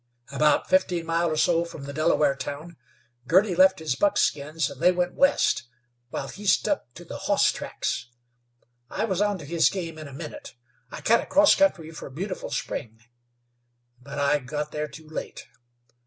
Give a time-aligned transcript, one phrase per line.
[0.31, 2.75] About fifteen mile or from the Delaware town,
[3.27, 5.65] Girty left his buckskins, an' they went west,
[6.09, 8.07] while he stuck to the hoss tracks.
[8.89, 10.55] I was onto his game in a minute.
[10.89, 13.01] I cut across country fer Beautiful Spring,
[14.01, 15.45] but I got there too late.